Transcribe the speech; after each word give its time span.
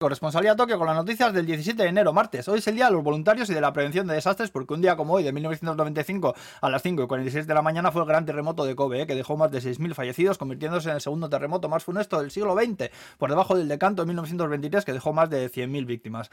Corresponsalía 0.00 0.56
Tokio 0.56 0.78
con 0.78 0.86
las 0.86 0.96
noticias 0.96 1.30
del 1.34 1.44
17 1.44 1.82
de 1.82 1.90
enero, 1.90 2.14
martes. 2.14 2.48
Hoy 2.48 2.60
es 2.60 2.66
el 2.68 2.74
día 2.74 2.86
de 2.86 2.92
los 2.92 3.04
voluntarios 3.04 3.50
y 3.50 3.52
de 3.52 3.60
la 3.60 3.70
prevención 3.74 4.06
de 4.06 4.14
desastres 4.14 4.50
porque 4.50 4.72
un 4.72 4.80
día 4.80 4.96
como 4.96 5.12
hoy, 5.12 5.22
de 5.22 5.30
1995 5.30 6.34
a 6.62 6.70
las 6.70 6.80
5 6.80 7.02
y 7.02 7.06
46 7.06 7.46
de 7.46 7.52
la 7.52 7.60
mañana, 7.60 7.92
fue 7.92 8.00
el 8.00 8.08
gran 8.08 8.24
terremoto 8.24 8.64
de 8.64 8.74
Kobe, 8.74 9.02
eh, 9.02 9.06
que 9.06 9.14
dejó 9.14 9.36
más 9.36 9.50
de 9.50 9.60
6.000 9.60 9.92
fallecidos, 9.92 10.38
convirtiéndose 10.38 10.88
en 10.88 10.94
el 10.94 11.02
segundo 11.02 11.28
terremoto 11.28 11.68
más 11.68 11.84
funesto 11.84 12.18
del 12.18 12.30
siglo 12.30 12.54
XX, 12.54 12.88
por 13.18 13.28
debajo 13.28 13.54
del 13.54 13.68
de 13.68 13.76
1923, 13.76 14.86
que 14.86 14.94
dejó 14.94 15.12
más 15.12 15.28
de 15.28 15.50
100.000 15.50 15.84
víctimas. 15.84 16.30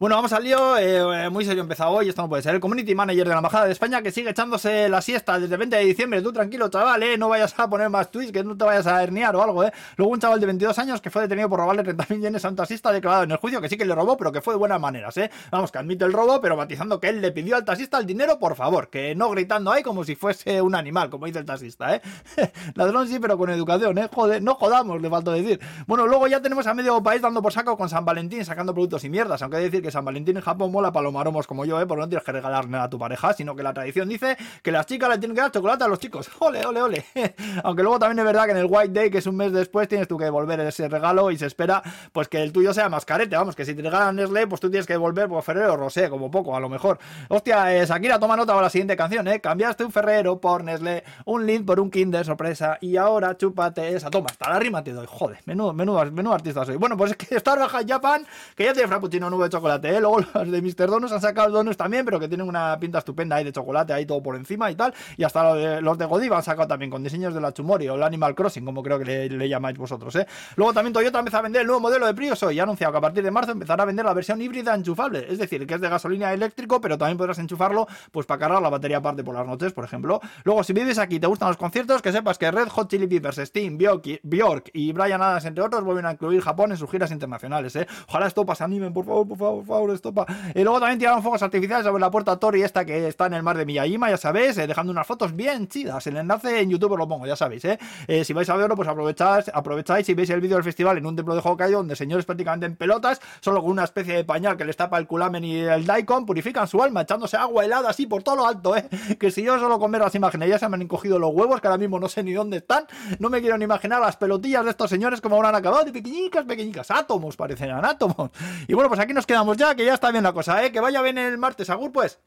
Bueno, 0.00 0.16
vamos 0.16 0.32
al 0.32 0.44
lío. 0.44 0.78
Eh, 0.78 1.28
muy 1.28 1.44
serio 1.44 1.60
empezado 1.60 1.90
hoy. 1.90 2.08
Esto 2.08 2.22
no 2.22 2.28
puede 2.30 2.42
ser. 2.42 2.54
El 2.54 2.60
community 2.62 2.94
manager 2.94 3.24
de 3.24 3.32
la 3.32 3.36
Embajada 3.36 3.66
de 3.66 3.72
España 3.72 4.00
que 4.00 4.10
sigue 4.10 4.30
echándose 4.30 4.88
la 4.88 5.02
siesta 5.02 5.38
desde 5.38 5.56
el 5.56 5.58
20 5.58 5.76
de 5.76 5.84
diciembre. 5.84 6.22
Tú 6.22 6.32
tranquilo, 6.32 6.70
chaval, 6.70 7.02
eh. 7.02 7.18
No 7.18 7.28
vayas 7.28 7.54
a 7.58 7.68
poner 7.68 7.90
más 7.90 8.10
tweets, 8.10 8.32
que 8.32 8.42
no 8.42 8.56
te 8.56 8.64
vayas 8.64 8.86
a 8.86 9.02
herniar 9.02 9.36
o 9.36 9.42
algo, 9.42 9.62
eh. 9.62 9.70
Luego 9.96 10.14
un 10.14 10.18
chaval 10.18 10.40
de 10.40 10.46
22 10.46 10.78
años 10.78 11.02
que 11.02 11.10
fue 11.10 11.20
detenido 11.20 11.50
por 11.50 11.60
robarle 11.60 11.84
30.000 11.84 12.18
yenes 12.18 12.42
a 12.46 12.48
un 12.48 12.56
taxista 12.56 12.90
declarado 12.92 13.24
en 13.24 13.32
el 13.32 13.36
juicio 13.36 13.60
que 13.60 13.68
sí 13.68 13.76
que 13.76 13.84
le 13.84 13.94
robó, 13.94 14.16
pero 14.16 14.32
que 14.32 14.40
fue 14.40 14.54
de 14.54 14.58
buenas 14.58 14.80
maneras, 14.80 15.14
eh. 15.18 15.30
Vamos, 15.50 15.70
que 15.70 15.76
admite 15.76 16.06
el 16.06 16.14
robo, 16.14 16.40
pero 16.40 16.56
matizando 16.56 16.98
que 16.98 17.10
él 17.10 17.20
le 17.20 17.30
pidió 17.30 17.56
al 17.56 17.66
taxista 17.66 17.98
el 17.98 18.06
dinero, 18.06 18.38
por 18.38 18.56
favor. 18.56 18.88
Que 18.88 19.14
no 19.14 19.28
gritando 19.28 19.70
ahí 19.70 19.82
como 19.82 20.04
si 20.04 20.16
fuese 20.16 20.62
un 20.62 20.76
animal, 20.76 21.10
como 21.10 21.26
dice 21.26 21.40
el 21.40 21.44
taxista, 21.44 21.96
eh. 21.96 22.00
Ladrón 22.74 23.06
sí, 23.06 23.18
pero 23.20 23.36
con 23.36 23.50
educación, 23.50 23.98
eh. 23.98 24.08
Joder, 24.10 24.42
no 24.42 24.54
jodamos, 24.54 25.02
le 25.02 25.10
faltó 25.10 25.32
decir. 25.32 25.60
Bueno, 25.86 26.06
luego 26.06 26.26
ya 26.26 26.40
tenemos 26.40 26.66
a 26.66 26.72
medio 26.72 27.02
país 27.02 27.20
dando 27.20 27.42
por 27.42 27.52
saco 27.52 27.76
con 27.76 27.90
San 27.90 28.06
Valentín, 28.06 28.46
sacando 28.46 28.72
productos 28.72 29.04
y 29.04 29.10
mierdas. 29.10 29.42
Que 29.50 29.56
decir 29.58 29.82
que 29.82 29.90
San 29.90 30.04
Valentín 30.04 30.36
en 30.36 30.42
Japón 30.42 30.72
mola 30.72 30.92
para 30.92 31.04
los 31.04 31.12
maromos 31.12 31.46
como 31.46 31.64
yo, 31.64 31.80
¿eh? 31.80 31.86
Porque 31.86 32.02
no 32.02 32.08
tienes 32.08 32.24
que 32.24 32.32
regalarle 32.32 32.78
a 32.78 32.88
tu 32.88 32.98
pareja, 32.98 33.32
sino 33.32 33.54
que 33.56 33.62
la 33.62 33.72
tradición 33.74 34.08
dice 34.08 34.36
que 34.62 34.70
las 34.70 34.86
chicas 34.86 35.08
le 35.08 35.18
tienen 35.18 35.34
que 35.34 35.42
dar 35.42 35.50
chocolate 35.50 35.84
a 35.84 35.88
los 35.88 35.98
chicos. 35.98 36.30
Ole, 36.40 36.64
ole, 36.64 36.82
ole. 36.82 37.04
Aunque 37.64 37.82
luego 37.82 37.98
también 37.98 38.18
es 38.20 38.24
verdad 38.24 38.46
que 38.46 38.52
en 38.52 38.56
el 38.56 38.66
White 38.68 38.92
Day, 38.92 39.10
que 39.10 39.18
es 39.18 39.26
un 39.26 39.36
mes 39.36 39.52
después, 39.52 39.88
tienes 39.88 40.08
tú 40.08 40.16
que 40.16 40.24
devolver 40.24 40.58
ese 40.60 40.88
regalo 40.88 41.30
y 41.30 41.38
se 41.38 41.46
espera 41.46 41.82
pues 42.12 42.28
que 42.28 42.42
el 42.42 42.52
tuyo 42.52 42.72
sea 42.72 42.88
más 42.88 43.04
carete. 43.04 43.36
Vamos, 43.36 43.54
que 43.54 43.64
si 43.64 43.74
te 43.74 43.82
regalan 43.82 44.16
Nestlé, 44.16 44.46
pues 44.46 44.60
tú 44.60 44.70
tienes 44.70 44.86
que 44.86 44.94
devolver 44.94 45.28
por 45.28 45.42
Ferrero 45.42 45.76
Rosé, 45.76 46.08
como 46.08 46.30
poco, 46.30 46.56
a 46.56 46.60
lo 46.60 46.68
mejor. 46.68 46.98
Hostia, 47.28 47.76
eh, 47.76 47.86
Shakira, 47.86 48.18
toma 48.18 48.36
nota 48.36 48.52
para 48.52 48.64
la 48.64 48.70
siguiente 48.70 48.96
canción, 48.96 49.28
¿eh? 49.28 49.40
Cambiaste 49.40 49.84
un 49.84 49.92
Ferrero 49.92 50.40
por 50.40 50.64
Nestlé, 50.64 51.04
un 51.26 51.46
Lind 51.46 51.66
por 51.66 51.80
un 51.80 51.90
Kinder 51.90 52.24
sorpresa 52.24 52.78
y 52.80 52.96
ahora 52.96 53.36
chúpate 53.36 53.94
esa. 53.94 54.10
Toma, 54.10 54.26
hasta 54.30 54.50
la 54.50 54.58
rima 54.58 54.82
te 54.82 54.92
doy. 54.92 55.06
Joder, 55.08 55.38
menudo, 55.44 55.72
menudo, 55.72 56.04
menudo 56.10 56.34
artista 56.34 56.64
soy. 56.64 56.76
Bueno, 56.76 56.96
pues 56.96 57.12
es 57.12 57.16
que 57.16 57.38
Raja 57.56 57.80
Japan, 57.86 58.26
que 58.56 58.64
ya 58.64 58.72
tiene 58.72 58.88
frappuccino 58.88 59.29
nube 59.30 59.44
de 59.44 59.50
chocolate, 59.50 59.88
¿eh? 59.88 60.00
Luego 60.00 60.20
los 60.20 60.50
de 60.50 60.62
Mr. 60.62 60.90
Donuts 60.90 61.12
han 61.12 61.20
sacado 61.20 61.50
donuts 61.50 61.76
también, 61.76 62.04
pero 62.04 62.18
que 62.18 62.28
tienen 62.28 62.48
una 62.48 62.78
pinta 62.78 62.98
estupenda 62.98 63.36
ahí 63.36 63.44
de 63.44 63.52
chocolate, 63.52 63.92
ahí 63.92 64.06
todo 64.06 64.22
por 64.22 64.36
encima 64.36 64.70
y 64.70 64.74
tal. 64.74 64.92
Y 65.16 65.24
hasta 65.24 65.80
los 65.80 65.98
de, 65.98 66.04
Godiva 66.04 66.36
han 66.36 66.42
sacado 66.42 66.68
también 66.68 66.90
con 66.90 67.02
diseños 67.02 67.32
de 67.34 67.40
la 67.40 67.52
Chumori 67.52 67.88
o 67.88 67.94
el 67.94 68.02
Animal 68.02 68.34
Crossing, 68.34 68.64
como 68.64 68.82
creo 68.82 68.98
que 68.98 69.28
le, 69.28 69.48
llamáis 69.48 69.78
vosotros, 69.78 70.14
¿eh? 70.16 70.26
Luego 70.56 70.72
también 70.72 70.92
Toyota 70.92 71.18
empieza 71.18 71.38
a 71.38 71.42
vender 71.42 71.62
el 71.62 71.66
nuevo 71.66 71.80
modelo 71.80 72.06
de 72.06 72.14
Prius 72.14 72.44
y 72.52 72.58
ha 72.58 72.62
anunciado 72.62 72.92
que 72.92 72.98
a 72.98 73.00
partir 73.00 73.24
de 73.24 73.30
marzo 73.30 73.52
empezará 73.52 73.82
a 73.82 73.86
vender 73.86 74.04
la 74.04 74.14
versión 74.14 74.40
híbrida 74.40 74.74
enchufable, 74.74 75.26
es 75.28 75.38
decir, 75.38 75.66
que 75.66 75.74
es 75.74 75.80
de 75.80 75.88
gasolina 75.88 76.32
eléctrico, 76.32 76.80
pero 76.80 76.98
también 76.98 77.18
podrás 77.18 77.38
enchufarlo 77.38 77.86
pues 78.10 78.26
para 78.26 78.38
cargar 78.38 78.62
la 78.62 78.68
batería 78.68 78.98
aparte 78.98 79.24
por 79.24 79.34
las 79.34 79.46
noches, 79.46 79.72
por 79.72 79.84
ejemplo. 79.84 80.20
Luego, 80.44 80.62
si 80.62 80.72
vives 80.72 80.98
aquí 80.98 81.16
y 81.16 81.20
te 81.20 81.26
gustan 81.26 81.48
los 81.48 81.56
conciertos, 81.56 82.02
que 82.02 82.12
sepas 82.12 82.38
que 82.38 82.50
Red 82.50 82.68
Hot 82.68 82.88
Chili 82.88 83.06
Peppers, 83.06 83.36
Steam, 83.36 83.78
Bjork 83.78 84.70
y 84.72 84.92
Brian 84.92 85.22
Adams, 85.22 85.44
entre 85.44 85.64
otros, 85.64 85.82
vuelven 85.84 86.06
a 86.06 86.12
incluir 86.12 86.40
Japón 86.42 86.72
en 86.72 86.76
sus 86.76 86.90
giras 86.90 87.10
internacionales, 87.10 87.74
¿eh? 87.76 87.86
Ojalá 88.08 88.26
esto 88.26 88.44
se 88.54 88.64
animen, 88.64 88.92
por 88.92 89.04
favor, 89.04 89.19
por 89.26 89.38
favor, 89.38 89.64
por 89.64 89.66
favor, 89.66 89.90
estopa. 89.90 90.26
Y 90.54 90.62
luego 90.62 90.80
también 90.80 90.98
tiraron 90.98 91.22
fuegos 91.22 91.42
artificiales 91.42 91.84
sobre 91.84 92.00
la 92.00 92.10
puerta 92.10 92.38
Tori 92.38 92.62
esta 92.62 92.84
que 92.84 93.08
está 93.08 93.26
en 93.26 93.34
el 93.34 93.42
mar 93.42 93.56
de 93.56 93.66
Miyajima, 93.66 94.10
ya 94.10 94.16
sabéis, 94.16 94.58
eh, 94.58 94.66
dejando 94.66 94.92
unas 94.92 95.06
fotos 95.06 95.34
bien 95.34 95.68
chidas. 95.68 96.06
El 96.06 96.16
enlace 96.16 96.60
en 96.60 96.70
YouTube 96.70 96.92
os 96.92 96.98
lo 96.98 97.08
pongo, 97.08 97.26
ya 97.26 97.36
sabéis, 97.36 97.64
¿eh? 97.64 97.78
eh 98.08 98.24
si 98.24 98.32
vais 98.32 98.48
a 98.48 98.56
verlo, 98.56 98.76
pues 98.76 98.88
aprovecháis, 98.88 99.50
aprovecháis 99.52 100.08
y 100.08 100.14
veis 100.14 100.30
el 100.30 100.40
vídeo 100.40 100.56
del 100.56 100.64
festival 100.64 100.98
en 100.98 101.06
un 101.06 101.16
templo 101.16 101.34
de 101.34 101.42
Hokkaido 101.44 101.78
donde 101.78 101.96
señores 101.96 102.24
prácticamente 102.24 102.66
en 102.66 102.76
pelotas, 102.76 103.20
solo 103.40 103.60
con 103.60 103.70
una 103.70 103.84
especie 103.84 104.14
de 104.14 104.24
pañal 104.24 104.56
que 104.56 104.64
les 104.64 104.76
tapa 104.76 104.98
el 104.98 105.06
culamen 105.06 105.44
y 105.44 105.58
el 105.58 105.86
daikon, 105.86 106.26
purifican 106.26 106.66
su 106.66 106.82
alma 106.82 107.02
echándose 107.02 107.36
agua 107.36 107.64
helada 107.64 107.90
así 107.90 108.06
por 108.06 108.22
todo 108.22 108.36
lo 108.36 108.46
alto, 108.46 108.76
¿eh? 108.76 108.88
Que 109.18 109.30
si 109.30 109.42
yo 109.42 109.58
solo 109.58 109.78
con 109.78 109.90
las 109.92 110.14
imágenes 110.14 110.48
ya 110.48 110.58
se 110.58 110.68
me 110.68 110.76
han 110.76 110.82
encogido 110.82 111.18
los 111.18 111.32
huevos, 111.34 111.60
que 111.60 111.66
ahora 111.66 111.78
mismo 111.78 111.98
no 111.98 112.08
sé 112.08 112.22
ni 112.22 112.32
dónde 112.32 112.58
están, 112.58 112.86
no 113.18 113.28
me 113.28 113.40
quiero 113.40 113.58
ni 113.58 113.64
imaginar 113.64 114.00
las 114.00 114.16
pelotillas 114.16 114.64
de 114.64 114.70
estos 114.70 114.88
señores 114.88 115.20
como 115.20 115.36
habrán 115.36 115.54
acabado, 115.54 115.84
de 115.84 115.92
pequeñicas, 115.92 116.44
pequeñicas, 116.44 116.90
átomos, 116.90 117.36
parecen 117.36 117.70
átomos. 117.70 118.30
Y 118.68 118.74
bueno, 118.74 118.88
pues 118.88 119.00
aquí 119.10 119.14
nos 119.14 119.26
quedamos 119.26 119.56
ya, 119.56 119.74
que 119.74 119.84
ya 119.84 119.94
está 119.94 120.12
bien 120.12 120.22
la 120.22 120.32
cosa, 120.32 120.64
¿eh? 120.64 120.70
Que 120.70 120.78
vaya 120.78 121.02
bien 121.02 121.18
el 121.18 121.36
martes, 121.36 121.68
Agur, 121.68 121.90
pues. 121.90 122.20